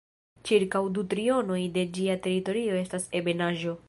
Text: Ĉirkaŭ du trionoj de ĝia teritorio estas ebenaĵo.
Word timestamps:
Ĉirkaŭ 0.49 0.79
du 0.95 1.03
trionoj 1.11 1.59
de 1.75 1.83
ĝia 1.99 2.15
teritorio 2.25 2.81
estas 2.81 3.07
ebenaĵo. 3.21 3.77